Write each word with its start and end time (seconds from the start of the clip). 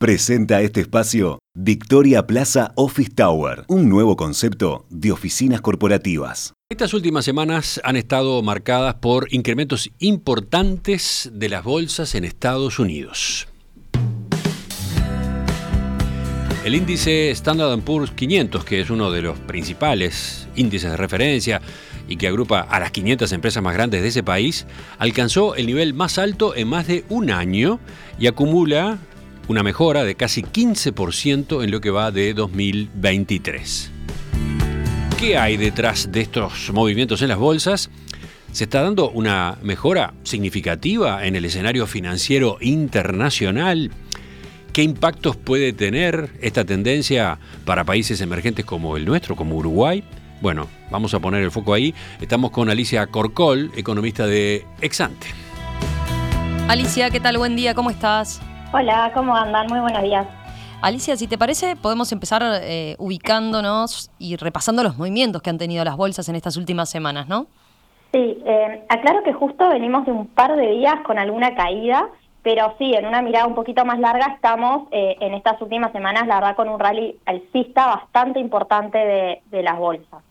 Presenta 0.00 0.62
este 0.62 0.80
espacio 0.80 1.40
Victoria 1.54 2.26
Plaza 2.26 2.72
Office 2.74 3.10
Tower, 3.14 3.66
un 3.68 3.90
nuevo 3.90 4.16
concepto 4.16 4.86
de 4.88 5.12
oficinas 5.12 5.60
corporativas. 5.60 6.54
Estas 6.70 6.94
últimas 6.94 7.26
semanas 7.26 7.82
han 7.84 7.96
estado 7.96 8.40
marcadas 8.42 8.94
por 8.94 9.30
incrementos 9.30 9.90
importantes 9.98 11.30
de 11.34 11.50
las 11.50 11.64
bolsas 11.64 12.14
en 12.14 12.24
Estados 12.24 12.78
Unidos. 12.78 13.46
El 16.64 16.74
índice 16.74 17.30
Standard 17.32 17.78
Poor's 17.80 18.10
500, 18.12 18.64
que 18.64 18.80
es 18.80 18.88
uno 18.88 19.10
de 19.10 19.20
los 19.20 19.38
principales 19.40 20.48
índices 20.56 20.90
de 20.90 20.96
referencia 20.96 21.60
y 22.08 22.16
que 22.16 22.26
agrupa 22.26 22.60
a 22.60 22.80
las 22.80 22.90
500 22.90 23.30
empresas 23.32 23.62
más 23.62 23.74
grandes 23.74 24.00
de 24.00 24.08
ese 24.08 24.22
país, 24.22 24.66
alcanzó 24.98 25.56
el 25.56 25.66
nivel 25.66 25.92
más 25.92 26.16
alto 26.16 26.56
en 26.56 26.68
más 26.68 26.86
de 26.86 27.04
un 27.10 27.30
año 27.30 27.80
y 28.18 28.28
acumula 28.28 28.98
una 29.50 29.64
mejora 29.64 30.04
de 30.04 30.14
casi 30.14 30.44
15% 30.44 31.64
en 31.64 31.72
lo 31.72 31.80
que 31.80 31.90
va 31.90 32.12
de 32.12 32.34
2023. 32.34 33.90
¿Qué 35.18 35.36
hay 35.36 35.56
detrás 35.56 36.12
de 36.12 36.20
estos 36.20 36.70
movimientos 36.72 37.20
en 37.22 37.30
las 37.30 37.38
bolsas? 37.38 37.90
¿Se 38.52 38.62
está 38.62 38.80
dando 38.80 39.10
una 39.10 39.58
mejora 39.60 40.14
significativa 40.22 41.26
en 41.26 41.34
el 41.34 41.44
escenario 41.44 41.88
financiero 41.88 42.58
internacional? 42.60 43.90
¿Qué 44.72 44.84
impactos 44.84 45.34
puede 45.36 45.72
tener 45.72 46.30
esta 46.40 46.64
tendencia 46.64 47.40
para 47.64 47.82
países 47.82 48.20
emergentes 48.20 48.64
como 48.64 48.96
el 48.96 49.04
nuestro, 49.04 49.34
como 49.34 49.56
Uruguay? 49.56 50.04
Bueno, 50.40 50.68
vamos 50.92 51.12
a 51.12 51.18
poner 51.18 51.42
el 51.42 51.50
foco 51.50 51.74
ahí. 51.74 51.92
Estamos 52.20 52.52
con 52.52 52.70
Alicia 52.70 53.04
Corcol, 53.08 53.72
economista 53.76 54.28
de 54.28 54.64
Exante. 54.80 55.26
Alicia, 56.68 57.10
¿qué 57.10 57.18
tal? 57.18 57.36
Buen 57.36 57.56
día, 57.56 57.74
¿cómo 57.74 57.90
estás? 57.90 58.40
Hola, 58.72 59.10
¿cómo 59.14 59.34
andan? 59.34 59.66
Muy 59.68 59.80
buenos 59.80 60.02
días. 60.02 60.26
Alicia, 60.82 61.16
si 61.16 61.26
te 61.26 61.36
parece, 61.36 61.76
podemos 61.76 62.10
empezar 62.12 62.42
eh, 62.62 62.96
ubicándonos 62.98 64.10
y 64.18 64.36
repasando 64.36 64.82
los 64.82 64.96
movimientos 64.96 65.42
que 65.42 65.50
han 65.50 65.58
tenido 65.58 65.84
las 65.84 65.96
bolsas 65.96 66.28
en 66.28 66.36
estas 66.36 66.56
últimas 66.56 66.88
semanas, 66.88 67.28
¿no? 67.28 67.46
Sí, 68.12 68.42
eh, 68.44 68.84
aclaro 68.88 69.22
que 69.22 69.32
justo 69.32 69.68
venimos 69.68 70.06
de 70.06 70.12
un 70.12 70.26
par 70.26 70.56
de 70.56 70.70
días 70.70 70.96
con 71.04 71.18
alguna 71.18 71.54
caída 71.54 72.08
pero 72.42 72.74
sí, 72.78 72.94
en 72.94 73.06
una 73.06 73.22
mirada 73.22 73.46
un 73.46 73.54
poquito 73.54 73.84
más 73.84 73.98
larga 73.98 74.32
estamos 74.34 74.88
eh, 74.92 75.16
en 75.20 75.34
estas 75.34 75.60
últimas 75.60 75.92
semanas, 75.92 76.26
la 76.26 76.36
verdad, 76.36 76.56
con 76.56 76.68
un 76.68 76.80
rally 76.80 77.18
alcista 77.26 77.86
bastante 77.86 78.40
importante 78.40 78.98
de, 79.50 79.62
las 79.62 79.78
bolsas. 79.78 80.22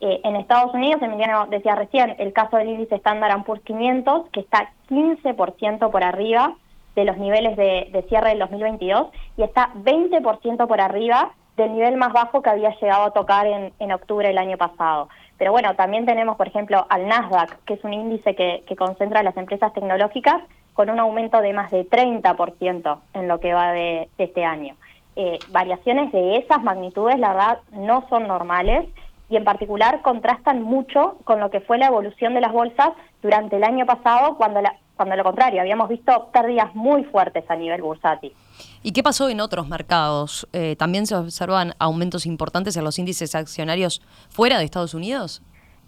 Eh, 0.00 0.20
en 0.24 0.36
Estados 0.36 0.72
Unidos, 0.72 1.02
Emiliano 1.02 1.46
decía 1.46 1.74
recién, 1.74 2.16
el 2.18 2.32
caso 2.32 2.56
del 2.56 2.70
índice 2.70 2.94
Standard 2.94 3.44
Poor's 3.44 3.62
500, 3.64 4.30
que 4.30 4.40
está 4.40 4.72
15% 4.88 5.90
por 5.90 6.02
arriba 6.02 6.56
de 6.94 7.04
los 7.04 7.16
niveles 7.18 7.56
de, 7.56 8.04
cierre 8.08 8.30
del 8.30 8.40
2022 8.40 9.08
y 9.36 9.42
está 9.42 9.70
20% 9.74 10.66
por 10.66 10.80
arriba 10.80 11.32
del 11.56 11.72
nivel 11.72 11.96
más 11.96 12.12
bajo 12.12 12.42
que 12.42 12.50
había 12.50 12.74
llegado 12.80 13.04
a 13.04 13.10
tocar 13.12 13.46
en, 13.46 13.72
en 13.78 13.92
octubre 13.92 14.28
del 14.28 14.38
año 14.38 14.56
pasado. 14.56 15.08
Pero 15.38 15.52
bueno, 15.52 15.74
también 15.74 16.06
tenemos, 16.06 16.36
por 16.36 16.48
ejemplo, 16.48 16.86
al 16.88 17.06
Nasdaq, 17.06 17.64
que 17.64 17.74
es 17.74 17.84
un 17.84 17.94
índice 17.94 18.34
que, 18.34 18.62
que 18.66 18.76
concentra 18.76 19.22
las 19.22 19.36
empresas 19.36 19.72
tecnológicas, 19.72 20.42
con 20.80 20.90
un 20.90 20.98
aumento 20.98 21.40
de 21.40 21.52
más 21.52 21.70
de 21.70 21.86
30% 21.86 22.98
en 23.14 23.28
lo 23.28 23.38
que 23.40 23.52
va 23.52 23.72
de, 23.72 24.08
este 24.18 24.44
año. 24.44 24.76
Eh, 25.16 25.38
variaciones 25.50 26.12
de 26.12 26.36
esas 26.36 26.62
magnitudes, 26.62 27.18
la 27.18 27.34
verdad, 27.34 27.58
no 27.72 28.06
son 28.08 28.26
normales 28.26 28.88
y 29.28 29.36
en 29.36 29.44
particular 29.44 30.00
contrastan 30.02 30.62
mucho 30.62 31.18
con 31.24 31.40
lo 31.40 31.50
que 31.50 31.60
fue 31.60 31.78
la 31.78 31.86
evolución 31.86 32.34
de 32.34 32.40
las 32.40 32.52
bolsas 32.52 32.90
durante 33.22 33.56
el 33.56 33.64
año 33.64 33.86
pasado, 33.86 34.36
cuando, 34.36 34.62
la, 34.62 34.76
cuando 35.00 35.16
lo 35.16 35.24
contrario, 35.24 35.62
habíamos 35.62 35.88
visto 35.88 36.28
pérdidas 36.30 36.74
muy 36.74 37.04
fuertes 37.04 37.42
a 37.48 37.56
nivel 37.56 37.80
bursátil. 37.80 38.34
¿Y 38.82 38.92
qué 38.92 39.02
pasó 39.02 39.30
en 39.30 39.40
otros 39.40 39.66
mercados? 39.66 40.46
Eh, 40.52 40.76
¿También 40.76 41.06
se 41.06 41.14
observan 41.14 41.72
aumentos 41.78 42.26
importantes 42.26 42.76
en 42.76 42.84
los 42.84 42.98
índices 42.98 43.34
accionarios 43.34 44.02
fuera 44.28 44.58
de 44.58 44.66
Estados 44.66 44.92
Unidos? 44.92 45.40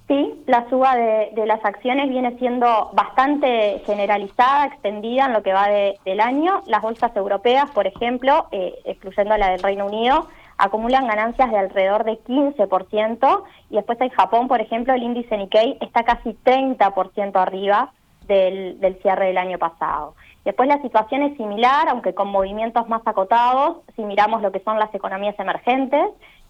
Sí, 0.08 0.32
la 0.46 0.66
suba 0.70 0.96
de, 0.96 1.44
las 1.44 1.62
acciones 1.62 2.08
viene 2.08 2.38
siendo 2.38 2.90
bastante 2.94 3.82
generalizada, 3.84 4.64
extendida 4.68 5.26
en 5.26 5.34
lo 5.34 5.42
que 5.42 5.52
va 5.52 5.68
del 5.68 6.20
año. 6.20 6.62
Las 6.66 6.80
bolsas 6.80 7.14
europeas, 7.14 7.70
por 7.72 7.86
ejemplo, 7.86 8.46
eh, 8.50 8.72
excluyendo 8.86 9.36
la 9.36 9.50
del 9.50 9.62
Reino 9.62 9.84
Unido, 9.84 10.26
acumulan 10.56 11.06
ganancias 11.06 11.50
de 11.50 11.58
alrededor 11.58 12.04
de 12.04 12.18
15%, 12.20 13.44
y 13.68 13.76
después 13.76 14.00
en 14.00 14.08
Japón, 14.08 14.48
por 14.48 14.62
ejemplo, 14.62 14.94
el 14.94 15.02
índice 15.02 15.36
Nikkei 15.36 15.76
está 15.82 16.02
casi 16.02 16.30
30% 16.30 17.36
arriba 17.36 17.92
del, 18.32 18.98
cierre 19.02 19.26
del 19.26 19.38
año 19.38 19.58
pasado. 19.58 20.14
Después 20.44 20.68
la 20.68 20.82
situación 20.82 21.22
es 21.22 21.36
similar, 21.36 21.88
aunque 21.88 22.14
con 22.14 22.28
movimientos 22.28 22.88
más 22.88 23.02
acotados, 23.06 23.78
si 23.94 24.02
miramos 24.02 24.42
lo 24.42 24.50
que 24.50 24.60
son 24.60 24.78
las 24.78 24.92
economías 24.94 25.38
emergentes, 25.38 26.08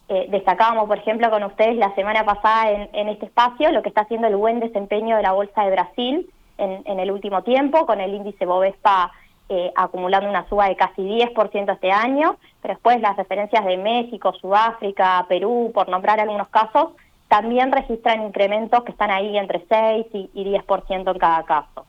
eh, 0.09 0.27
destacábamos, 0.31 0.87
por 0.89 0.99
ejemplo, 0.99 1.31
con 1.31 1.43
ustedes 1.45 1.77
la 1.77 1.95
semana 1.95 2.25
pasada 2.25 2.71
en, 2.71 3.09
este 3.09 3.27
espacio 3.27 3.71
lo 3.71 3.83
que 3.83 3.89
está 3.89 4.03
haciendo 4.03 4.27
el 4.27 4.37
buen 4.37 4.61
desempeño 4.61 5.17
de 5.17 5.23
la 5.23 5.33
Bolsa 5.33 5.65
de 5.65 5.71
Brasil 5.71 6.31
en, 6.59 7.01
el 7.01 7.11
último 7.11 7.43
tiempo, 7.43 7.87
con 7.87 8.01
el 8.01 8.15
índice 8.15 8.47
Bovespa 8.47 9.11
eh, 9.49 9.73
acumulando 9.75 10.29
una 10.29 10.49
suba 10.49 10.69
de 10.69 10.77
casi 10.77 11.03
10% 11.03 11.73
este 11.73 11.91
año, 11.91 12.37
pero 12.61 12.75
después 12.75 13.01
las 13.01 13.17
referencias 13.17 13.65
de 13.65 13.77
México, 13.77 14.33
Sudáfrica, 14.35 15.27
Perú, 15.29 15.73
por 15.75 15.89
nombrar 15.89 16.21
algunos 16.21 16.49
casos, 16.49 16.91
también 17.33 17.73
registran 17.73 18.27
incrementos 18.27 18.85
que 18.85 18.93
están 18.93 19.11
ahí 19.11 19.39
entre 19.39 19.65
6 19.67 20.07
y, 20.35 20.45
10% 20.45 21.13
en 21.13 21.19
cada 21.19 21.43
caso. 21.45 21.87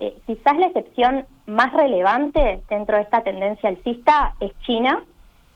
Eh, 0.00 0.16
quizás 0.26 0.56
la 0.56 0.68
excepción 0.68 1.26
más 1.44 1.70
relevante 1.74 2.62
dentro 2.70 2.96
de 2.96 3.02
esta 3.02 3.20
tendencia 3.20 3.68
alcista 3.68 4.34
es 4.40 4.58
China, 4.60 5.04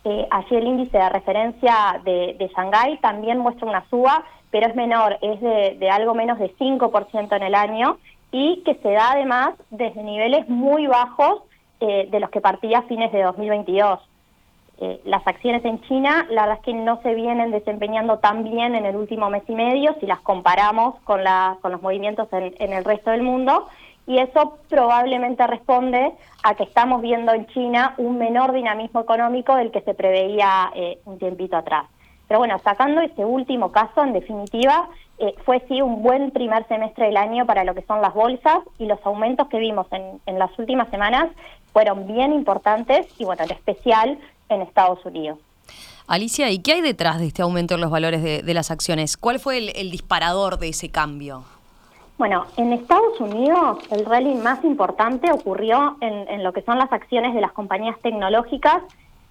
eh, 0.05 0.29
allí 0.31 0.57
el 0.57 0.67
índice 0.67 0.99
de 0.99 1.09
referencia 1.09 2.03
de, 2.05 2.37
de 2.39 2.49
Shanghái 2.55 2.99
también 2.99 3.39
muestra 3.39 3.67
una 3.67 3.89
suba, 3.89 4.25
pero 4.51 4.67
es 4.67 4.75
menor, 4.75 5.17
es 5.23 5.41
de, 5.41 5.89
algo 5.91 6.15
menos 6.15 6.39
de 6.39 6.55
5% 6.57 7.35
en 7.35 7.43
el 7.43 7.55
año 7.55 7.97
y 8.31 8.63
que 8.63 8.75
se 8.75 8.91
da 8.91 9.13
además 9.13 9.55
desde 9.71 10.03
niveles 10.03 10.51
muy 10.51 10.87
bajos 10.87 11.45
eh, 11.81 12.09
de 12.11 12.21
los 12.21 12.29
que 12.29 12.43
partía 12.43 12.81
a 12.81 12.83
fines 12.83 13.11
de 13.11 13.23
2022. 13.23 14.01
Eh, 14.81 15.01
las 15.05 15.27
acciones 15.27 15.65
en 15.65 15.81
China, 15.83 16.27
la 16.31 16.43
verdad 16.43 16.59
es 16.59 16.65
que 16.65 16.75
no 16.75 17.01
se 17.03 17.15
vienen 17.15 17.51
desempeñando 17.51 18.19
tan 18.19 18.45
bien 18.45 18.75
en 18.75 18.87
el 18.87 18.97
último 18.97 19.29
mes 19.29 19.43
y 19.47 19.55
medio 19.55 19.95
si 20.01 20.07
las 20.07 20.21
comparamos 20.21 20.95
con, 21.05 21.21
con 21.61 21.73
los 21.73 21.83
movimientos 21.83 22.29
en 22.33 22.73
el 22.73 22.85
resto 22.85 23.11
del 23.11 23.23
mundo 23.23 23.69
y 24.11 24.19
eso 24.19 24.59
probablemente 24.69 25.47
responde 25.47 26.13
a 26.43 26.55
que 26.55 26.65
estamos 26.65 27.01
viendo 27.01 27.33
en 27.33 27.47
China 27.47 27.95
un 27.97 28.19
menor 28.19 28.53
dinamismo 28.53 29.01
económico 29.01 29.55
del 29.55 29.71
que 29.71 29.83
se 29.83 29.95
preveía 29.95 30.73
eh, 30.75 30.99
un 31.05 31.19
tiempito 31.21 31.57
atrás. 31.57 31.87
Pero 32.27 32.41
bueno, 32.41 32.59
sacando 32.59 33.01
ese 33.01 33.25
último 33.25 33.71
caso, 33.71 34.03
en 34.03 34.13
definitiva, 34.13 34.89
eh, 35.19 35.35
fue 35.45 35.63
sí 35.69 35.81
un 35.81 36.03
buen 36.03 36.33
primer 36.33 36.67
semestre 36.67 37.07
del 37.07 37.17
año 37.17 37.47
para 37.47 37.63
lo 37.63 37.73
que 37.73 37.83
son 37.83 38.01
las 38.01 38.13
bolsas 38.13 38.59
y 38.79 38.87
los 38.87 38.99
aumentos 39.05 39.47
que 39.47 39.61
vimos 39.61 39.87
en, 39.93 40.39
las 40.39 40.59
últimas 40.59 40.89
semanas 40.89 41.29
fueron 41.73 42.09
bien 42.09 42.33
importantes 42.33 43.07
y 43.17 43.25
bueno, 43.25 43.45
en 43.45 43.53
especial 43.53 44.19
en 44.51 44.63
Estados 44.63 45.05
Unidos. 45.07 45.39
Alicia, 46.07 46.51
¿y 46.51 46.59
qué 46.59 46.73
hay 46.73 46.81
detrás 46.81 47.19
de 47.19 47.27
este 47.27 47.43
aumento 47.43 47.75
en 47.75 47.81
los 47.81 47.91
valores 47.91 48.23
de, 48.23 48.55
las 48.55 48.71
acciones? 48.71 49.17
¿Cuál 49.17 49.39
fue 49.39 49.59
el 49.59 49.91
disparador 49.91 50.59
de 50.59 50.69
ese 50.69 50.91
cambio? 50.91 51.45
Bueno, 52.21 52.45
en 52.59 52.75
Estados 52.75 53.19
Unidos 53.19 53.79
el 53.91 54.05
rally 54.05 54.35
más 54.35 54.63
importante 54.63 55.33
ocurrió 55.33 55.97
en, 56.03 56.45
lo 56.45 56.53
que 56.53 56.61
son 56.61 56.77
las 56.77 56.93
acciones 56.93 57.33
de 57.35 57.41
las 57.41 57.51
compañías 57.53 57.99
tecnológicas, 58.03 58.83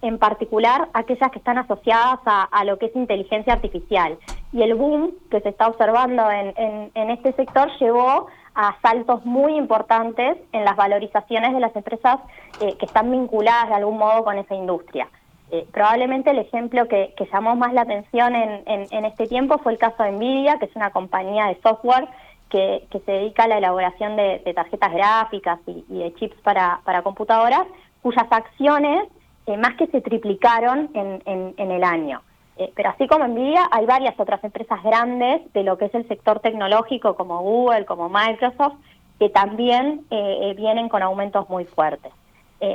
en 0.02 0.18
particular 0.18 0.88
aquellas 0.92 1.30
que 1.30 1.38
están 1.38 1.56
asociadas 1.58 2.18
a, 2.24 2.64
lo 2.64 2.80
que 2.80 2.86
es 2.86 2.96
inteligencia 2.96 3.52
artificial. 3.52 4.18
Y 4.52 4.62
el 4.62 4.74
boom 4.74 5.12
que 5.30 5.40
se 5.40 5.50
está 5.50 5.68
observando 5.68 6.28
en, 6.32 7.10
este 7.10 7.32
sector 7.34 7.70
llevó 7.78 8.26
a 8.60 8.76
saltos 8.82 9.24
muy 9.24 9.56
importantes 9.56 10.36
en 10.52 10.64
las 10.66 10.76
valorizaciones 10.76 11.54
de 11.54 11.60
las 11.60 11.74
empresas 11.74 12.18
eh, 12.60 12.76
que 12.78 12.84
están 12.84 13.10
vinculadas 13.10 13.70
de 13.70 13.76
algún 13.76 13.96
modo 13.96 14.22
con 14.22 14.36
esa 14.36 14.54
industria. 14.54 15.08
Eh, 15.50 15.66
probablemente 15.72 16.30
el 16.30 16.40
ejemplo 16.40 16.86
que, 16.86 17.14
llamó 17.32 17.56
más 17.56 17.72
la 17.72 17.82
atención 17.82 18.34
en, 18.34 19.04
este 19.06 19.26
tiempo 19.26 19.58
fue 19.58 19.72
el 19.72 19.78
caso 19.78 20.02
de 20.02 20.12
Nvidia, 20.12 20.58
que 20.58 20.66
es 20.66 20.76
una 20.76 20.90
compañía 20.90 21.46
de 21.46 21.58
software 21.62 22.06
que, 22.50 22.86
se 22.92 23.10
dedica 23.10 23.44
a 23.44 23.48
la 23.48 23.58
elaboración 23.58 24.16
de, 24.16 24.52
tarjetas 24.54 24.92
gráficas 24.92 25.58
y, 25.66 25.82
de 25.88 26.14
chips 26.16 26.36
para, 26.42 27.02
computadoras, 27.02 27.66
cuyas 28.02 28.26
acciones 28.30 29.08
eh, 29.46 29.56
más 29.56 29.74
que 29.76 29.86
se 29.86 30.02
triplicaron 30.02 30.90
en, 30.92 31.70
el 31.70 31.82
año. 31.82 32.20
Eh, 32.60 32.70
pero 32.76 32.90
así 32.90 33.08
como 33.08 33.26
Nvidia, 33.26 33.68
hay 33.70 33.86
varias 33.86 34.20
otras 34.20 34.44
empresas 34.44 34.82
grandes 34.82 35.50
de 35.54 35.64
lo 35.64 35.78
que 35.78 35.86
es 35.86 35.94
el 35.94 36.06
sector 36.06 36.40
tecnológico, 36.40 37.16
como 37.16 37.40
Google, 37.40 37.86
como 37.86 38.10
Microsoft, 38.10 38.74
que 39.18 39.30
también 39.30 40.04
eh, 40.10 40.54
vienen 40.56 40.90
con 40.90 41.02
aumentos 41.02 41.48
muy 41.48 41.64
fuertes. 41.64 42.12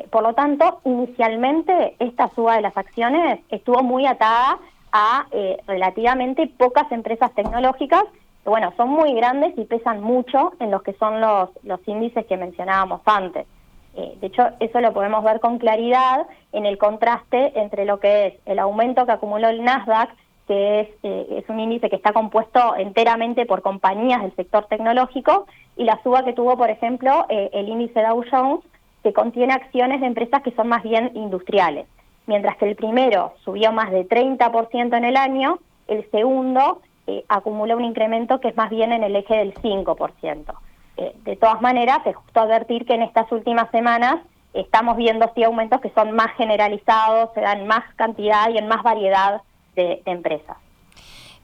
por 0.09 0.23
lo 0.23 0.33
tanto, 0.33 0.81
inicialmente 0.83 1.95
esta 1.99 2.29
suba 2.33 2.55
de 2.55 2.63
las 2.63 2.75
acciones 2.75 3.39
estuvo 3.49 3.83
muy 3.83 4.07
atada 4.07 4.57
a 4.91 5.25
relativamente 5.67 6.47
pocas 6.47 6.91
empresas 6.91 7.31
tecnológicas 7.35 8.05
bueno, 8.45 8.71
son 8.77 8.89
muy 8.89 9.13
grandes 9.13 9.57
y 9.57 9.65
pesan 9.65 10.01
mucho 10.01 10.53
en 10.59 10.69
los 10.69 10.83
que 10.83 10.93
son 10.93 11.19
los, 11.19 11.49
los 11.63 11.79
índices 11.87 12.25
que 12.27 12.37
mencionábamos 12.37 13.01
antes. 13.05 13.47
Eh, 13.95 14.17
de 14.19 14.27
hecho, 14.27 14.49
eso 14.59 14.81
lo 14.81 14.93
podemos 14.93 15.23
ver 15.23 15.39
con 15.39 15.57
claridad 15.57 16.27
en 16.51 16.65
el 16.65 16.77
contraste 16.77 17.57
entre 17.59 17.85
lo 17.85 17.99
que 17.99 18.27
es 18.27 18.33
el 18.45 18.59
aumento 18.59 19.05
que 19.05 19.13
acumuló 19.13 19.47
el 19.47 19.63
Nasdaq, 19.63 20.09
que 20.47 20.81
es, 20.81 20.89
eh, 21.03 21.43
un 21.47 21.59
índice 21.59 21.89
que 21.89 21.95
está 21.95 22.11
compuesto 22.11 22.75
enteramente 22.75 23.45
por 23.45 23.61
compañías 23.61 24.21
del 24.21 24.35
sector 24.35 24.65
tecnológico, 24.65 25.47
y 25.77 25.85
la 25.85 26.01
suba 26.03 26.23
que 26.23 26.33
tuvo, 26.33 26.57
por 26.57 26.69
ejemplo, 26.69 27.25
eh, 27.29 27.49
el 27.53 27.69
índice 27.69 28.01
Dow 28.01 28.23
Jones, 28.29 28.59
que 29.01 29.13
contiene 29.13 29.53
acciones 29.53 30.01
de 30.01 30.07
empresas 30.07 30.41
que 30.41 30.51
son 30.51 30.67
más 30.67 30.83
bien 30.83 31.11
industriales. 31.13 31.87
Mientras 32.27 32.57
que 32.57 32.65
el 32.65 32.75
primero 32.75 33.33
subió 33.43 33.71
más 33.71 33.91
de 33.91 34.03
30% 34.07 34.97
en 34.97 35.05
el 35.05 35.15
año, 35.15 35.59
el 35.87 36.09
segundo 36.09 36.81
acumula 37.27 37.75
un 37.75 37.85
incremento 37.85 38.39
que 38.39 38.47
es 38.47 38.57
más 38.57 38.71
bien 38.71 38.91
en 38.91 39.03
el 39.03 39.15
eje 39.15 39.35
del 39.35 39.53
5%. 39.61 40.55
Eh, 40.97 41.13
de 41.25 41.35
todas 41.35 41.61
maneras, 41.61 41.99
es 42.05 42.15
justo 42.15 42.39
advertir 42.39 42.85
que 42.85 42.93
en 42.93 43.01
estas 43.01 43.29
últimas 43.31 43.69
semanas 43.71 44.17
estamos 44.53 44.95
viendo 44.95 45.29
sí 45.35 45.43
aumentos 45.43 45.81
que 45.81 45.89
son 45.89 46.13
más 46.13 46.35
generalizados, 46.37 47.29
se 47.33 47.41
dan 47.41 47.67
más 47.67 47.83
cantidad 47.95 48.49
y 48.49 48.57
en 48.57 48.67
más 48.67 48.81
variedad 48.83 49.41
de, 49.75 50.01
empresas. 50.05 50.55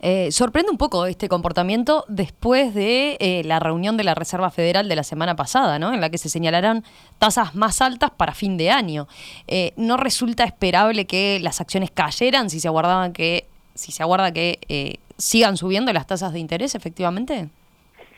Eh, 0.04 0.32
sorprende 0.32 0.72
un 0.72 0.78
poco 0.78 1.06
este 1.06 1.28
comportamiento 1.28 2.06
después 2.08 2.74
de 2.74 3.18
eh, 3.20 3.44
la 3.44 3.60
reunión 3.60 3.98
de 3.98 4.06
la 4.06 4.16
Reserva 4.16 4.50
Federal 4.50 4.88
de 4.88 4.96
la 4.96 5.04
semana 5.04 5.36
pasada, 5.36 5.78
¿no? 5.78 5.94
en 5.94 6.00
la 6.00 6.10
que 6.10 6.18
se 6.18 6.30
señalarán 6.30 6.84
tasas 7.20 7.54
más 7.54 7.82
altas 7.82 8.10
para 8.10 8.34
fin 8.34 8.58
de 8.58 8.72
año. 8.72 9.08
¿No 9.76 9.98
resulta 9.98 10.46
esperable 10.46 11.06
que 11.06 11.40
las 11.42 11.60
acciones 11.60 11.92
cayeran 11.92 12.50
si 12.50 12.60
se 12.62 12.70
aguardaban 12.70 13.12
que, 13.12 13.48
si 13.76 13.92
se 13.92 14.02
aguarda 14.02 14.32
que 14.32 15.00
sigan 15.18 15.58
subiendo 15.58 15.92
las 15.94 16.08
tasas 16.08 16.34
de 16.34 16.40
interés, 16.40 16.74
efectivamente? 16.74 17.50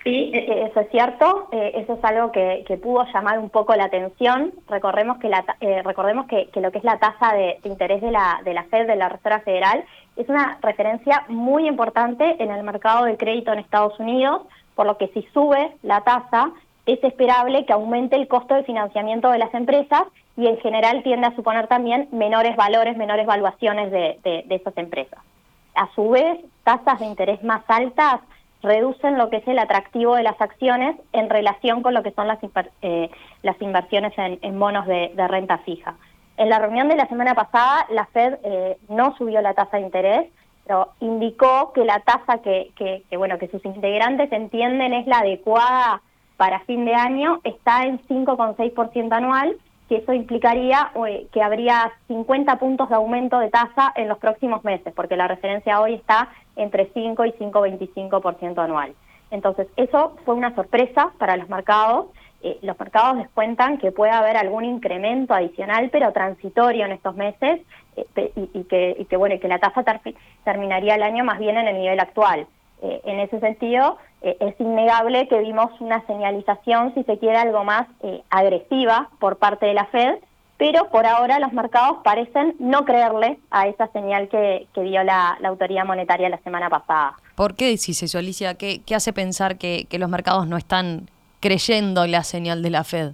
Sí, 0.04 0.32
e, 0.34 0.38
e, 0.38 0.66
eso 0.66 0.82
es 0.82 0.90
cierto. 0.90 1.48
Eh, 1.52 1.72
eso 1.76 1.94
es 1.94 2.04
algo 2.04 2.32
que, 2.32 2.66
pudo 2.82 3.06
llamar 3.14 3.40
un 3.40 3.50
poco 3.50 3.74
la 3.76 3.86
atención. 3.86 4.54
Recordemos 4.68 5.18
que, 5.20 5.30
la, 5.30 5.46
eh, 5.62 5.82
recordemos 5.84 6.28
que, 6.28 6.50
lo 6.60 6.72
que 6.72 6.80
es 6.80 6.84
la 6.84 7.00
tasa 7.00 7.34
de, 7.34 7.60
interés 7.64 8.02
de 8.02 8.12
la, 8.12 8.42
de 8.44 8.54
la 8.54 8.64
Fed, 8.66 8.88
de 8.88 8.98
la 8.98 9.10
Reserva 9.10 9.40
Federal, 9.40 9.86
es 10.18 10.28
una 10.28 10.58
referencia 10.62 11.24
muy 11.30 11.68
importante 11.68 12.36
en 12.44 12.52
el 12.52 12.64
mercado 12.64 13.06
de 13.06 13.18
crédito 13.18 13.54
en 13.54 13.60
Estados 13.60 13.98
Unidos, 14.00 14.42
por 14.76 14.86
lo 14.86 14.98
que 14.98 15.08
si 15.10 15.22
sube 15.34 15.72
la 15.84 16.02
tasa, 16.02 16.52
es 16.86 17.02
esperable 17.02 17.66
que 17.66 17.72
aumente 17.72 18.18
el 18.18 18.28
costo 18.28 18.56
de 18.56 18.64
financiamiento 18.64 19.32
de 19.32 19.38
las 19.38 19.54
empresas 19.54 20.04
y 20.36 20.48
en 20.48 20.58
general 20.58 21.02
tiende 21.04 21.28
a 21.28 21.36
suponer 21.36 21.68
también 21.68 22.10
menores 22.12 22.58
valores, 22.58 22.98
menores 22.98 23.26
valuaciones 23.26 23.90
de, 23.92 24.20
de 24.24 24.56
esas 24.56 24.76
empresas. 24.78 25.20
A 25.76 25.88
su 25.96 26.10
vez, 26.10 26.40
tasas 26.66 27.00
de 27.00 27.06
interés 27.06 27.42
más 27.44 27.64
altas 27.68 28.20
reducen 28.64 29.18
lo 29.18 29.30
que 29.30 29.38
es 29.38 29.48
el 29.48 29.60
atractivo 29.60 30.16
de 30.16 30.24
las 30.24 30.40
acciones 30.42 30.96
en 31.12 31.30
relación 31.30 31.84
con 31.84 31.94
lo 31.94 32.02
que 32.02 32.12
son 32.12 32.28
las, 32.28 32.40
eh, 32.82 33.12
las 33.44 33.62
inversiones 33.62 34.14
en, 34.18 34.60
bonos 34.60 34.88
de, 34.88 35.12
renta 35.28 35.60
fija. 35.60 35.96
En 36.38 36.50
la 36.50 36.58
reunión 36.58 36.88
de 36.88 36.96
la 36.96 37.08
semana 37.08 37.36
pasada, 37.36 37.86
la 37.92 38.06
Fed 38.08 38.40
eh, 38.44 38.78
no 38.90 39.16
subió 39.18 39.42
la 39.42 39.54
tasa 39.54 39.78
de 39.78 39.84
interés, 39.84 40.32
pero 40.66 40.94
indicó 41.02 41.74
que 41.74 41.84
la 41.84 42.00
tasa 42.00 42.42
que, 42.42 42.72
que, 42.76 43.18
bueno, 43.18 43.38
que 43.38 43.50
sus 43.50 43.64
integrantes 43.66 44.32
entienden 44.32 44.94
es 44.94 45.06
la 45.06 45.20
adecuada 45.20 46.02
para 46.38 46.62
fin 46.62 46.86
de 46.86 46.96
año 46.96 47.42
está 47.44 47.84
en 47.86 48.02
5,6% 48.08 49.12
anual 49.12 49.58
que 49.94 50.00
eso 50.00 50.14
implicaría 50.14 50.92
eh, 51.08 51.28
que 51.32 51.44
habría 51.44 51.92
50 52.08 52.56
puntos 52.58 52.90
de 52.90 52.96
aumento 52.96 53.38
de 53.38 53.52
tasa 53.52 53.94
en 53.96 54.08
los 54.08 54.18
próximos 54.18 54.64
meses, 54.64 54.92
porque 54.96 55.16
la 55.16 55.28
referencia 55.28 55.80
hoy 55.80 55.94
está 55.94 56.30
entre 56.56 56.90
5 56.96 57.24
y 57.26 57.32
5,25% 57.34 58.58
anual. 58.58 58.96
Entonces, 59.30 59.68
eso 59.76 60.16
fue 60.26 60.34
una 60.34 60.56
sorpresa 60.56 61.12
para 61.20 61.38
los 61.38 61.48
mercados. 61.48 62.08
Eh, 62.42 62.58
los 62.64 62.80
mercados 62.80 63.18
descuentan 63.18 63.78
que 63.78 63.92
puede 63.92 64.12
haber 64.12 64.36
algún 64.36 64.66
incremento 64.66 65.36
adicional, 65.36 65.92
pero 65.92 66.12
transitorio 66.12 66.86
en 66.86 66.94
estos 66.94 67.16
meses, 67.16 67.62
eh, 67.96 68.32
y, 68.36 68.64
que, 68.64 68.96
y 68.98 69.06
que, 69.06 69.16
bueno, 69.16 69.40
que 69.40 69.48
la 69.48 69.60
tasa 69.60 69.84
terminaría 70.44 70.96
el 70.96 71.04
año 71.04 71.24
más 71.24 71.38
bien 71.38 71.56
en 71.56 71.68
el 71.68 71.78
nivel 71.78 72.00
actual. 72.00 72.48
Eh, 72.82 73.00
en 73.06 73.20
ese 73.20 73.40
sentido, 73.40 73.98
eh, 74.24 74.38
es 74.40 74.60
innegable 74.60 75.28
que 75.28 75.40
vimos 75.40 75.70
una 75.82 76.06
señalización, 76.08 76.94
si 76.94 77.04
se 77.04 77.20
quiere, 77.20 77.38
algo 77.38 77.64
más 77.66 77.88
eh, 78.02 78.24
agresiva 78.30 79.10
por 79.20 79.38
parte 79.38 79.66
de 79.66 79.74
la 79.74 79.86
Fed, 79.88 80.16
pero 80.58 80.90
por 80.90 81.06
ahora 81.06 81.40
los 81.40 81.52
mercados 81.52 81.98
parecen 82.04 82.56
no 82.58 82.86
creerle 82.86 83.38
a 83.52 83.68
esa 83.68 83.88
señal 83.88 84.30
que, 84.30 84.68
dio 84.76 85.04
la, 85.04 85.38
autoridad 85.44 85.86
monetaria 85.86 86.30
la 86.30 86.38
semana 86.38 86.70
pasada. 86.70 87.16
¿Por 87.36 87.56
qué 87.56 87.66
decís 87.66 88.02
eso, 88.02 88.18
Alicia? 88.18 88.56
¿Qué, 88.56 88.82
hace 88.96 89.12
pensar 89.12 89.58
que, 89.58 89.88
que 89.90 90.00
los 90.00 90.10
mercados 90.10 90.48
no 90.48 90.56
están 90.56 91.10
creyendo 91.42 92.08
la 92.08 92.24
señal 92.24 92.64
de 92.64 92.70
la 92.70 92.86
Fed? 92.86 93.12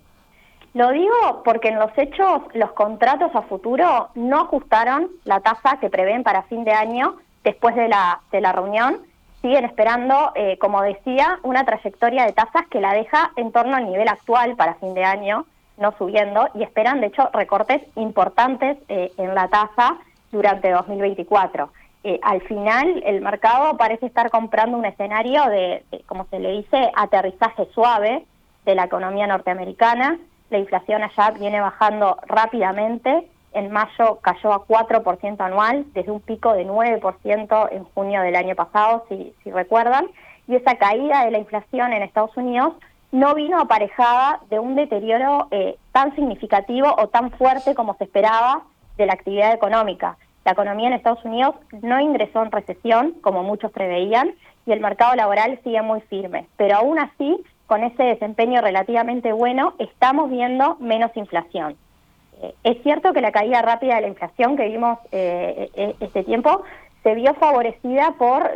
Lo 0.76 0.92
digo 0.92 1.42
porque 1.44 1.70
en 1.70 1.80
los 1.80 1.90
hechos 1.98 2.44
los 2.54 2.72
contratos 2.74 3.32
a 3.34 3.42
futuro 3.42 4.10
no 4.14 4.42
ajustaron 4.42 5.10
la 5.24 5.40
tasa 5.40 5.80
que 5.82 5.90
prevén 5.90 6.22
para 6.22 6.44
fin 6.44 6.64
de 6.64 6.74
año 6.74 7.18
después 7.44 7.76
de 7.76 7.88
la, 7.88 8.22
de 8.32 8.42
la 8.42 8.52
reunión 8.52 9.09
siguen 9.42 9.66
esperando, 9.66 10.32
eh, 10.36 10.58
como 10.60 10.82
decía, 10.82 11.40
una 11.44 11.64
trayectoria 11.64 12.26
de 12.26 12.34
tasas 12.34 12.68
que 12.70 12.82
la 12.82 12.94
deja 12.94 13.32
en 13.36 13.52
torno 13.52 13.76
al 13.76 13.86
nivel 13.86 14.08
actual 14.08 14.56
para 14.56 14.76
fin 14.76 14.94
de 14.94 15.04
año, 15.04 15.46
no 15.78 15.94
subiendo, 15.98 16.50
y 16.56 16.64
esperan, 16.64 17.00
de 17.00 17.08
hecho, 17.08 17.30
recortes 17.34 17.82
importantes 17.96 18.78
eh, 18.90 19.12
en 19.18 19.34
la 19.34 19.48
tasa 19.48 19.98
durante 20.32 20.72
2024. 20.72 21.70
Eh, 22.04 22.20
al 22.22 22.42
final, 22.42 23.02
el 23.06 23.22
mercado 23.22 23.78
parece 23.78 24.06
estar 24.06 24.30
comprando 24.30 24.78
un 24.78 24.86
escenario 24.86 25.46
de, 25.46 25.84
como 26.06 26.26
se 26.26 26.40
le 26.40 26.52
dice, 26.52 26.92
aterrizaje 26.96 27.66
suave 27.74 28.26
de 28.66 28.76
la 28.76 28.86
economía 28.86 29.28
norteamericana. 29.28 30.18
La 30.50 30.60
inflación 30.60 31.04
allá 31.04 31.32
viene 31.32 31.62
bajando 31.62 32.18
rápidamente 32.26 33.28
en 33.54 33.72
mayo 33.72 34.20
cayó 34.22 34.54
a 34.54 34.66
4% 34.66 35.40
anual, 35.40 35.86
desde 35.94 36.12
un 36.12 36.20
pico 36.20 36.54
de 36.54 36.66
9% 36.66 37.70
en 37.72 37.84
junio 37.86 38.22
del 38.22 38.36
año 38.36 38.56
pasado, 38.56 39.06
si, 39.10 39.34
si 39.44 39.52
recuerdan, 39.52 40.08
y 40.48 40.56
esa 40.56 40.76
caída 40.76 41.26
de 41.26 41.32
la 41.32 41.40
inflación 41.40 41.94
en 41.94 42.04
Estados 42.04 42.36
Unidos 42.38 42.74
no 43.12 43.34
vino 43.36 43.60
aparejada 43.60 44.42
de 44.50 44.60
un 44.60 44.76
deterioro 44.76 45.48
eh, 45.52 45.78
tan 45.92 46.16
significativo 46.16 46.88
o 46.98 47.08
tan 47.08 47.32
fuerte 47.32 47.74
como 47.74 47.96
se 47.96 48.04
esperaba 48.04 48.64
de 48.98 49.06
la 49.06 49.14
actividad 49.14 49.54
económica. 49.54 50.18
La 50.46 50.52
economía 50.52 50.88
en 50.88 50.94
Estados 50.94 51.24
Unidos 51.26 51.56
no 51.82 52.00
ingresó 52.00 52.44
en 52.44 52.52
recesión, 52.52 53.14
como 53.22 53.44
muchos 53.44 53.72
preveían, 53.72 54.34
y 54.66 54.72
el 54.72 54.80
mercado 54.80 55.16
laboral 55.16 55.60
sigue 55.64 55.82
muy 55.82 56.02
firme. 56.02 56.48
Pero 56.58 56.78
aún 56.78 57.00
así, 57.00 57.44
con 57.66 57.84
ese 57.84 58.04
desempeño 58.04 58.62
relativamente 58.62 59.32
bueno, 59.32 59.74
estamos 59.80 60.30
viendo 60.30 60.78
menos 60.80 61.16
inflación 61.16 61.76
es 62.64 62.82
cierto 62.84 63.14
que 63.14 63.22
la 63.22 63.32
caída 63.32 63.62
rápida 63.62 63.96
de 63.96 64.02
la 64.02 64.08
inflación 64.08 64.56
que 64.56 64.68
vimos 64.68 65.00
eh, 65.12 65.70
e, 65.74 65.96
este 66.00 66.24
tiempo 66.24 66.64
se 67.04 67.16
vio 67.16 67.34
favorecida 67.36 68.16
por, 68.18 68.52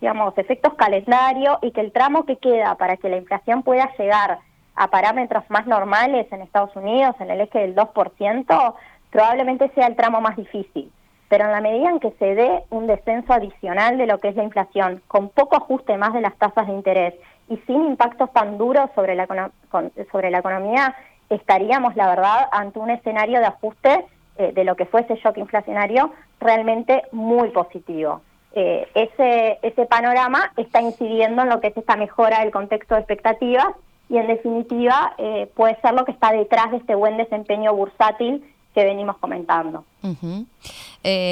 digamos, 0.00 0.36
efectos 0.38 0.74
calendario 0.74 1.58
y 1.62 1.72
que 1.72 1.80
el 1.80 1.92
tramo 1.92 2.24
que 2.24 2.36
queda 2.36 2.76
para 2.76 2.96
que 2.96 3.08
la 3.08 3.16
inflación 3.16 3.62
pueda 3.62 3.90
llegar 3.98 4.38
a 4.74 4.88
parámetros 4.88 5.44
más 5.48 5.66
normales 5.66 6.26
en 6.32 6.42
Estados 6.42 6.74
Unidos, 6.76 7.14
en 7.20 7.30
el 7.30 7.40
eje 7.40 7.58
del 7.60 7.74
2%, 7.74 8.74
probablemente 9.10 9.70
sea 9.74 9.86
el 9.86 9.96
tramo 9.96 10.20
más 10.20 10.36
difícil. 10.36 10.90
Pero 11.28 11.44
en 11.44 11.52
la 11.52 11.60
medida 11.60 11.90
en 11.90 12.00
que 12.00 12.12
se 12.18 12.34
dé 12.34 12.64
un 12.70 12.86
descenso 12.86 13.32
adicional 13.32 13.98
de 13.98 14.06
lo 14.06 14.18
que 14.18 14.28
es 14.28 14.36
la 14.36 14.44
inflación, 14.44 15.02
con 15.08 15.28
poco 15.30 15.56
ajuste 15.56 15.96
más 15.96 16.12
de 16.12 16.20
las 16.20 16.36
tasas 16.36 16.66
de 16.66 16.74
interés 16.74 17.14
y 17.48 17.56
sin 17.66 17.84
impactos 17.84 18.32
tan 18.32 18.58
duros 18.58 18.90
sobre 18.94 19.14
la, 19.14 19.50
sobre 20.10 20.30
la 20.30 20.38
economía, 20.38 20.94
estaríamos, 21.34 21.96
la 21.96 22.08
verdad, 22.08 22.48
ante 22.52 22.78
un 22.78 22.90
escenario 22.90 23.40
de 23.40 23.46
ajuste 23.46 24.04
eh, 24.38 24.52
de 24.54 24.64
lo 24.64 24.76
que 24.76 24.86
fue 24.86 25.02
ese 25.02 25.16
shock 25.16 25.36
inflacionario 25.38 26.12
realmente 26.40 27.02
muy 27.12 27.50
positivo. 27.50 28.22
Eh, 28.54 28.88
ese, 28.94 29.58
ese 29.62 29.86
panorama 29.86 30.52
está 30.56 30.80
incidiendo 30.80 31.42
en 31.42 31.48
lo 31.48 31.60
que 31.60 31.68
es 31.68 31.76
esta 31.76 31.96
mejora 31.96 32.40
del 32.40 32.50
contexto 32.50 32.94
de 32.94 33.00
expectativas 33.00 33.68
y 34.08 34.18
en 34.18 34.26
definitiva 34.26 35.14
eh, 35.16 35.50
puede 35.54 35.80
ser 35.80 35.94
lo 35.94 36.04
que 36.04 36.12
está 36.12 36.32
detrás 36.32 36.70
de 36.70 36.78
este 36.78 36.94
buen 36.94 37.16
desempeño 37.16 37.74
bursátil 37.74 38.44
que 38.74 38.84
venimos 38.84 39.18
comentando. 39.18 39.84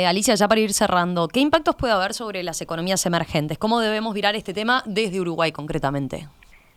Alicia, 0.06 0.34
ya 0.34 0.46
para 0.46 0.60
ir 0.60 0.72
cerrando, 0.74 1.28
¿qué 1.28 1.40
impactos 1.40 1.74
puede 1.76 1.94
haber 1.94 2.12
sobre 2.12 2.42
las 2.42 2.60
economías 2.60 3.04
emergentes? 3.06 3.56
¿Cómo 3.56 3.80
debemos 3.80 4.14
mirar 4.14 4.36
este 4.36 4.52
tema 4.52 4.82
desde 4.84 5.20
Uruguay 5.20 5.52
concretamente? 5.52 6.28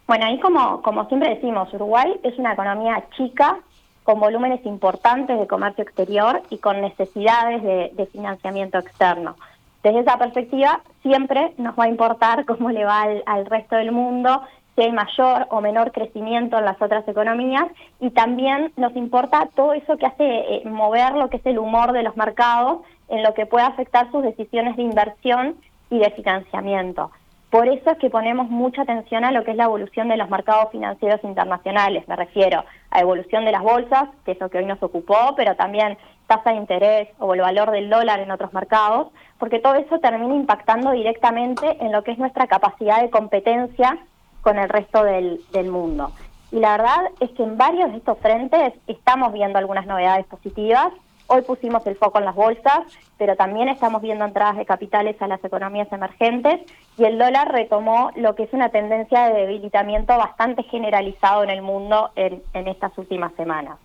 Bueno, 0.08 0.26
ahí 0.26 0.40
como, 0.40 0.82
como 0.82 1.06
siempre 1.08 1.30
decimos, 1.30 1.74
Uruguay 1.74 2.20
es 2.24 2.38
una 2.38 2.54
economía 2.54 3.04
chica, 3.16 3.60
con 4.04 4.20
volúmenes 4.20 4.66
importantes 4.66 5.40
de 5.40 5.48
comercio 5.48 5.84
exterior 5.84 6.44
y 6.50 6.58
con 6.58 6.82
necesidades 6.82 7.64
de, 7.64 8.06
financiamiento 8.12 8.78
externo. 8.78 9.36
Desde 9.82 10.02
esa 10.02 10.18
perspectiva, 10.18 10.82
siempre 11.02 11.54
nos 11.58 11.78
va 11.78 11.86
a 11.86 11.90
importar 11.90 12.46
cómo 12.48 12.70
le 12.70 12.86
va 12.86 13.06
al, 13.26 13.46
resto 13.46 13.76
del 13.76 13.92
mundo, 13.92 14.42
si 14.76 14.82
hay 14.82 14.92
mayor 14.92 15.48
o 15.52 15.62
menor 15.62 15.92
crecimiento 15.92 16.58
en 16.58 16.66
las 16.66 16.82
otras 16.82 17.08
economías 17.08 17.66
y 18.00 18.10
también 18.10 18.74
nos 18.76 18.96
importa 18.96 19.48
todo 19.56 19.74
eso 19.74 19.98
que 19.98 20.08
hace 20.08 20.26
eh, 20.26 20.64
mover 20.66 21.14
lo 21.14 21.30
que 21.30 21.38
es 21.38 21.46
el 21.46 21.60
humor 21.60 21.92
de 21.92 22.02
los 22.02 22.18
mercados 22.18 22.80
en 23.08 23.22
lo 23.22 23.36
que 23.36 23.46
puede 23.46 23.66
afectar 23.66 24.10
sus 24.12 24.24
decisiones 24.24 24.76
de 24.76 24.82
inversión 24.82 25.56
y 25.92 26.00
de 26.00 26.10
financiamiento. 26.10 27.12
Por 27.54 27.68
eso 27.68 27.92
es 27.92 28.00
que 28.00 28.10
ponemos 28.10 28.50
mucha 28.50 28.82
atención 28.82 29.24
a 29.24 29.32
lo 29.32 29.44
que 29.44 29.52
es 29.52 29.58
la 29.58 29.66
evolución 29.66 30.08
de 30.08 30.18
los 30.18 30.28
mercados 30.28 30.72
financieros 30.72 31.24
internacionales. 31.24 32.04
Me 32.08 32.16
refiero 32.16 32.66
a 32.90 33.00
evolución 33.00 33.46
de 33.46 33.52
las 33.52 33.62
bolsas, 33.62 34.06
que 34.26 34.32
es 34.32 34.40
lo 34.40 34.50
que 34.50 34.58
hoy 34.58 34.66
nos 34.66 34.82
ocupó, 34.82 35.36
pero 35.38 35.56
también 35.56 35.96
tasa 36.26 36.50
de 36.50 36.56
interés 36.56 37.10
o 37.20 37.36
el 37.36 37.42
valor 37.42 37.70
del 37.70 37.92
dólar 37.92 38.22
en 38.22 38.32
otros 38.32 38.54
mercados, 38.54 39.10
porque 39.38 39.60
todo 39.60 39.76
eso 39.76 40.00
termina 40.00 40.34
impactando 40.34 40.90
directamente 40.94 41.78
en 41.80 41.92
lo 41.92 42.04
que 42.04 42.14
es 42.14 42.18
nuestra 42.18 42.48
capacidad 42.48 43.04
de 43.04 43.12
competencia 43.12 44.00
con 44.42 44.58
el 44.58 44.68
resto 44.68 45.04
del, 45.04 45.40
del 45.52 45.70
mundo. 45.70 46.12
Y 46.52 46.60
la 46.60 46.72
verdad 46.72 47.12
es 47.20 47.30
que 47.34 47.44
en 47.44 47.56
varios 47.56 47.92
de 47.92 47.98
estos 47.98 48.18
frentes 48.18 48.74
estamos 48.88 49.32
viendo 49.32 49.60
algunas 49.60 49.86
novedades 49.86 50.26
positivas. 50.26 50.88
Hoy 51.28 51.42
pusimos 51.42 51.86
el 51.88 51.96
foco 51.96 52.20
en 52.20 52.26
las 52.26 52.36
bolsas, 52.36 52.82
pero 53.18 53.36
también 53.36 53.70
estamos 53.70 54.02
viendo 54.02 54.26
entradas 54.26 54.58
de 54.58 54.66
capitales 54.66 55.20
a 55.22 55.28
las 55.28 55.44
economías 55.44 55.92
emergentes 55.92 56.62
y 56.98 57.06
el 57.06 57.18
dólar 57.18 57.52
retomó 57.52 58.12
lo 58.16 58.36
que 58.36 58.44
es 58.44 58.54
una 58.54 58.70
tendencia 58.70 59.30
de 59.30 59.42
debilitamiento 59.42 60.18
bastante 60.18 60.64
generalizado 60.64 61.44
en 61.44 61.50
el 61.50 61.62
mundo 61.62 62.12
en, 62.16 62.44
en 62.54 62.68
estas 62.68 62.98
últimas 62.98 63.34
semanas. 63.34 63.78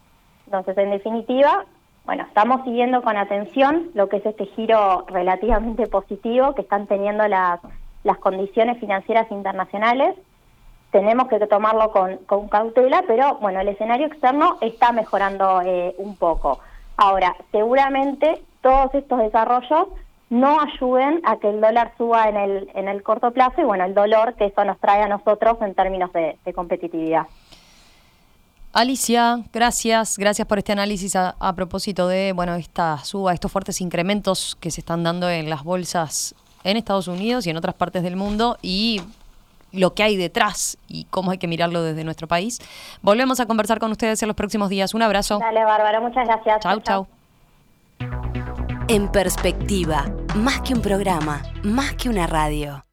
Entonces, 0.46 0.76
en 0.78 0.90
definitiva, 0.90 1.64
bueno, 2.04 2.24
estamos 2.24 2.64
siguiendo 2.64 3.02
con 3.02 3.16
atención 3.16 3.90
lo 3.94 4.08
que 4.08 4.16
es 4.16 4.26
este 4.26 4.46
giro 4.46 5.04
relativamente 5.08 5.86
positivo 5.86 6.54
que 6.54 6.62
están 6.62 6.86
teniendo 6.86 7.28
las, 7.28 7.60
las 8.02 8.18
condiciones 8.18 8.78
financieras 8.78 9.30
internacionales. 9.30 10.16
Tenemos 10.90 11.28
que 11.28 11.38
tomarlo 11.46 11.92
con, 11.92 12.16
con 12.24 12.48
cautela, 12.48 13.04
pero 13.06 13.34
bueno, 13.36 13.60
el 13.60 13.68
escenario 13.68 14.06
externo 14.06 14.56
está 14.62 14.90
mejorando 14.90 15.60
eh, 15.62 15.94
un 15.98 16.16
poco. 16.16 16.60
Ahora, 16.98 17.36
seguramente 17.52 18.42
todos 18.60 18.92
estos 18.92 19.20
desarrollos 19.20 19.86
no 20.30 20.60
ayuden 20.60 21.20
a 21.24 21.36
que 21.36 21.48
el 21.48 21.60
dólar 21.60 21.92
suba 21.96 22.28
en 22.28 22.36
el, 22.36 22.70
en 22.74 22.88
el 22.88 23.04
corto 23.04 23.30
plazo 23.30 23.60
y 23.60 23.64
bueno, 23.64 23.84
el 23.84 23.94
dolor 23.94 24.34
que 24.34 24.46
eso 24.46 24.64
nos 24.64 24.78
trae 24.80 25.02
a 25.02 25.08
nosotros 25.08 25.58
en 25.62 25.74
términos 25.74 26.12
de, 26.12 26.36
competitividad. 26.52 27.22
Alicia, 28.72 29.38
gracias, 29.52 30.18
gracias 30.18 30.46
por 30.48 30.58
este 30.58 30.72
análisis 30.72 31.14
a, 31.14 31.36
a, 31.38 31.52
propósito 31.54 32.08
de 32.08 32.32
bueno 32.32 32.56
esta 32.56 32.98
suba, 32.98 33.32
estos 33.32 33.50
fuertes 33.50 33.80
incrementos 33.80 34.56
que 34.60 34.72
se 34.72 34.80
están 34.80 35.04
dando 35.04 35.30
en 35.30 35.48
las 35.48 35.62
bolsas 35.62 36.34
en 36.64 36.76
Estados 36.76 37.06
Unidos 37.06 37.46
y 37.46 37.50
en 37.50 37.56
otras 37.56 37.76
partes 37.76 38.02
del 38.02 38.16
mundo 38.16 38.58
y 38.60 39.00
lo 39.78 39.94
que 39.94 40.02
hay 40.02 40.16
detrás 40.16 40.78
y 40.88 41.04
cómo 41.04 41.30
hay 41.30 41.38
que 41.38 41.48
mirarlo 41.48 41.82
desde 41.82 42.04
nuestro 42.04 42.28
país. 42.28 42.60
Volvemos 43.02 43.40
a 43.40 43.46
conversar 43.46 43.78
con 43.78 43.90
ustedes 43.90 44.22
en 44.22 44.28
los 44.28 44.36
próximos 44.36 44.68
días. 44.68 44.94
Un 44.94 45.02
abrazo. 45.02 45.38
Dale, 45.38 45.64
Bárbara, 45.64 46.00
muchas 46.00 46.26
gracias. 46.26 46.60
Chau, 46.60 46.80
chau. 46.80 47.06
En 48.88 49.10
perspectiva, 49.10 50.06
más 50.34 50.60
que 50.62 50.74
un 50.74 50.80
programa, 50.80 51.42
más 51.62 51.94
que 51.94 52.08
una 52.08 52.26
radio. 52.26 52.87